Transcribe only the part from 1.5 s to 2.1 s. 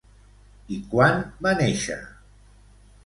néixer?